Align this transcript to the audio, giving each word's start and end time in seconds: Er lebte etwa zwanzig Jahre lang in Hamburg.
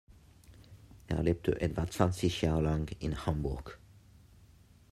Er 1.09 1.21
lebte 1.21 1.61
etwa 1.61 1.87
zwanzig 1.87 2.41
Jahre 2.41 2.63
lang 2.63 2.89
in 3.01 3.23
Hamburg. 3.27 3.77